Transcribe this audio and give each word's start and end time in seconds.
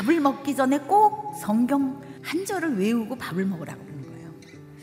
밥을 0.00 0.18
먹기 0.18 0.56
전에 0.56 0.78
꼭 0.78 1.34
성경 1.36 2.00
한 2.22 2.46
절을 2.46 2.78
외우고 2.78 3.16
밥을 3.16 3.44
먹으라고 3.44 3.84
그러는 3.84 4.06
거예요. 4.06 4.30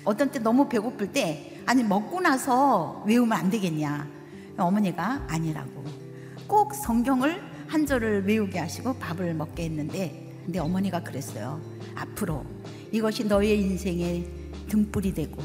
어떤 0.03 0.31
때 0.31 0.37
너무 0.37 0.69
배고플 0.69 1.11
때 1.11 1.59
아니 1.65 1.83
먹고 1.83 2.21
나서 2.21 3.03
외우면 3.07 3.35
안 3.35 3.49
되겠냐. 3.49 4.07
어머니가 4.57 5.25
아니라고 5.27 5.83
꼭 6.45 6.75
성경을 6.75 7.41
한 7.67 7.87
절을 7.87 8.27
외우게 8.27 8.59
하시고 8.59 8.93
밥을 8.99 9.33
먹게 9.33 9.63
했는데 9.63 10.39
근데 10.45 10.59
어머니가 10.59 11.01
그랬어요. 11.01 11.59
앞으로 11.95 12.45
이것이 12.91 13.25
너의 13.25 13.59
인생의 13.59 14.27
등불이 14.69 15.15
되고 15.15 15.41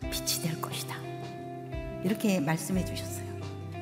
빛이 0.00 0.42
될 0.42 0.58
것이다. 0.58 0.96
이렇게 2.02 2.40
말씀해 2.40 2.82
주셨어요. 2.86 3.26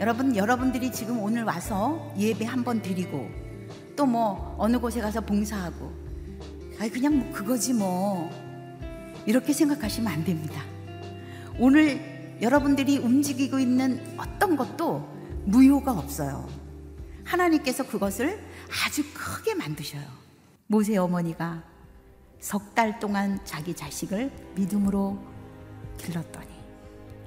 여러분, 0.01 0.35
여러분들이 0.35 0.91
지금 0.91 1.21
오늘 1.21 1.45
와서 1.45 2.13
예배 2.19 2.47
한번 2.47 2.83
드리고 2.83 3.50
또 4.01 4.07
뭐 4.07 4.55
어느 4.57 4.79
곳에 4.81 4.99
가서 5.03 5.21
봉사하고 5.21 5.93
아이 6.81 6.89
그냥 6.89 7.19
뭐 7.19 7.33
그거지 7.33 7.75
뭐 7.75 8.31
이렇게 9.27 9.53
생각하시면 9.53 10.11
안 10.11 10.25
됩니다. 10.25 10.63
오늘 11.59 12.39
여러분들이 12.41 12.97
움직이고 12.97 13.59
있는 13.59 14.01
어떤 14.17 14.57
것도 14.57 15.07
무효가 15.45 15.93
없어요. 15.93 16.49
하나님께서 17.25 17.87
그것을 17.87 18.43
아주 18.87 19.03
크게 19.13 19.55
만드셔요. 19.55 20.07
모세 20.67 20.97
어머니가 20.97 21.63
석 22.41 22.75
달 22.75 22.99
동안 23.01 23.39
자기 23.45 23.75
자식을 23.75 24.33
믿음으로 24.55 25.19
길렀더니 25.99 26.49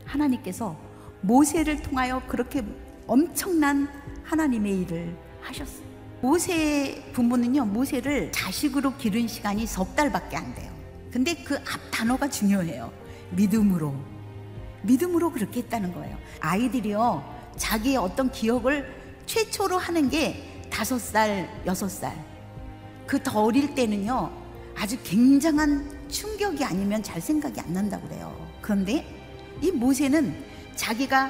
하나님께서 0.06 0.76
모세를 1.22 1.84
통하여 1.84 2.20
그렇게 2.28 2.66
엄청난 3.06 3.88
하나님의 4.24 4.80
일을 4.82 5.16
하셨어요. 5.42 5.93
모세 6.28 7.04
부모는요, 7.12 7.66
모세를 7.66 8.32
자식으로 8.32 8.96
기른 8.96 9.28
시간이 9.28 9.68
석 9.68 9.94
달밖에 9.94 10.38
안 10.38 10.56
돼요. 10.56 10.72
근데 11.12 11.36
그 11.36 11.56
앞 11.56 11.92
단어가 11.92 12.30
중요해요. 12.30 12.94
믿음으로. 13.32 13.94
믿음으로 14.84 15.34
그렇게 15.34 15.60
했다는 15.60 15.94
거예요. 15.94 16.18
아이들이요, 16.40 17.52
자기의 17.58 17.98
어떤 17.98 18.32
기억을 18.32 18.88
최초로 19.26 19.78
하는 19.78 20.10
게 20.10 20.64
다섯 20.70 20.98
살, 20.98 21.50
여섯 21.66 21.90
살. 21.90 22.16
그 23.06 23.22
더 23.22 23.44
어릴 23.44 23.76
때는요, 23.76 24.32
아주 24.78 24.98
굉장한 25.04 26.08
충격이 26.10 26.64
아니면 26.64 27.04
잘 27.04 27.20
생각이 27.20 27.60
안 27.60 27.74
난다고 27.74 28.08
그래요. 28.08 28.34
그런데 28.62 29.06
이 29.62 29.72
모세는 29.72 30.34
자기가 30.78 31.30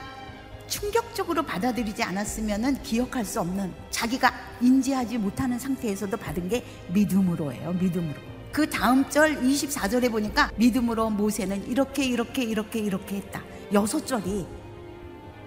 충격적으로 0.73 1.43
받아들이지 1.43 2.01
않았으면 2.01 2.81
기억할 2.81 3.23
수 3.23 3.39
없는 3.41 3.71
자기가 3.91 4.33
인지하지 4.59 5.19
못하는 5.19 5.59
상태에서도 5.59 6.17
받은 6.17 6.49
게 6.49 6.65
믿음으로예요. 6.87 7.73
믿음으로. 7.73 8.19
그 8.51 8.67
다음 8.67 9.07
절 9.07 9.39
24절에 9.39 10.09
보니까 10.09 10.49
믿음으로 10.55 11.11
모세는 11.11 11.67
이렇게 11.67 12.03
이렇게 12.05 12.43
이렇게 12.43 12.79
이렇게 12.79 13.17
했다. 13.17 13.43
여섯 13.71 14.03
절이 14.07 14.47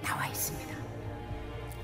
나와 0.01 0.29
있습니다. 0.29 0.77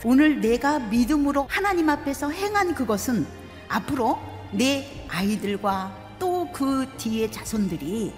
오늘 0.04 0.40
내가 0.40 0.78
믿음으로 0.78 1.46
하나님 1.48 1.88
앞에서 1.88 2.30
행한 2.30 2.76
그것은 2.76 3.26
앞으로 3.68 4.20
내 4.52 4.86
아이들과 5.08 6.16
또 6.20 6.46
그 6.52 6.86
뒤에 6.96 7.28
자손들이 7.28 8.12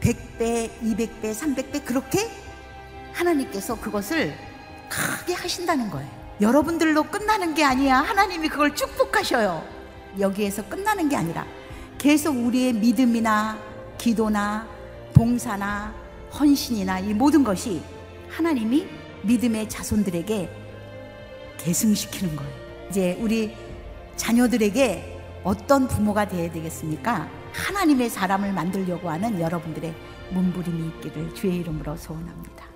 100배, 0.00 0.70
200배, 0.80 1.34
300배 1.34 1.84
그렇게 1.84 2.45
하나님께서 3.16 3.78
그것을 3.80 4.34
크게 4.88 5.32
하신다는 5.34 5.90
거예요. 5.90 6.08
여러분들로 6.40 7.04
끝나는 7.04 7.54
게 7.54 7.64
아니야. 7.64 7.98
하나님이 7.98 8.48
그걸 8.48 8.74
축복하셔요. 8.74 9.66
여기에서 10.20 10.66
끝나는 10.68 11.08
게 11.08 11.16
아니라 11.16 11.46
계속 11.98 12.36
우리의 12.36 12.74
믿음이나 12.74 13.58
기도나 13.98 14.68
봉사나 15.14 15.94
헌신이나 16.38 17.00
이 17.00 17.14
모든 17.14 17.42
것이 17.42 17.82
하나님이 18.28 18.86
믿음의 19.22 19.68
자손들에게 19.68 20.50
계승시키는 21.58 22.36
거예요. 22.36 22.52
이제 22.90 23.16
우리 23.20 23.56
자녀들에게 24.16 25.40
어떤 25.42 25.88
부모가 25.88 26.28
되어야 26.28 26.52
되겠습니까? 26.52 27.28
하나님의 27.52 28.10
사람을 28.10 28.52
만들려고 28.52 29.08
하는 29.08 29.40
여러분들의 29.40 29.94
몸부림이 30.32 30.88
있기를 30.88 31.34
주의 31.34 31.56
이름으로 31.56 31.96
소원합니다. 31.96 32.75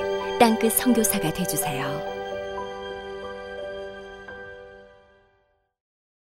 땅끝 0.41 0.73
성교사가 0.73 1.31
되주세요 1.33 2.10